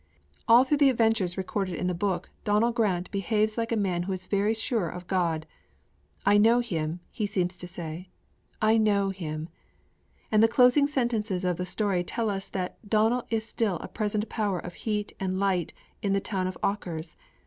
All 0.47 0.63
through 0.63 0.77
the 0.79 0.89
adventures 0.89 1.37
recorded 1.37 1.75
in 1.75 1.85
the 1.85 1.93
book, 1.93 2.31
Donal 2.43 2.71
Grant 2.71 3.11
behaves 3.11 3.55
like 3.55 3.71
a 3.71 3.77
man 3.77 4.01
who 4.01 4.13
is 4.13 4.25
very 4.25 4.55
sure 4.55 4.89
of 4.89 5.05
God. 5.05 5.45
'I 6.25 6.39
know 6.39 6.59
Him,' 6.59 7.01
he 7.11 7.27
seems 7.27 7.55
to 7.57 7.67
say. 7.67 8.09
'I 8.63 8.77
know 8.79 9.09
Him.' 9.11 9.47
And 10.31 10.41
the 10.41 10.47
closing 10.47 10.87
sentences 10.87 11.45
of 11.45 11.57
the 11.57 11.67
story 11.67 12.03
tell 12.03 12.31
us 12.31 12.49
that 12.49 12.79
'Donal 12.89 13.25
is 13.29 13.45
still 13.45 13.75
a 13.77 13.87
present 13.87 14.27
power 14.27 14.57
of 14.57 14.73
heat 14.73 15.13
and 15.19 15.39
light 15.39 15.71
in 16.01 16.13
the 16.13 16.19
town 16.19 16.47
of 16.47 16.57
Auchars. 16.63 17.15